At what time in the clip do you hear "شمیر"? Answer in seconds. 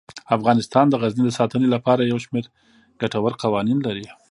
2.25-2.45